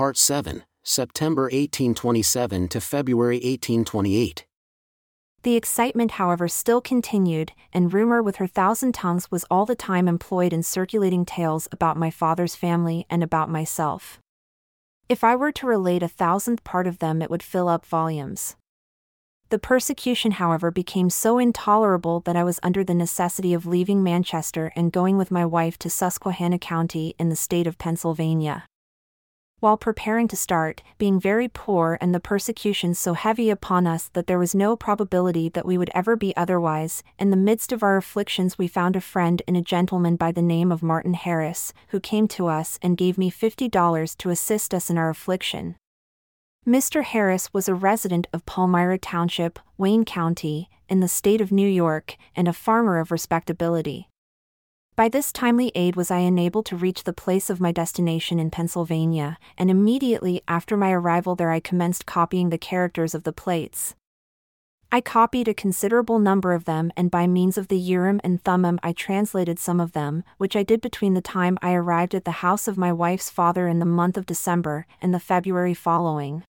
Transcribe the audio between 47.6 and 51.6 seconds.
a resident of Palmyra Township, Wayne County, in the state of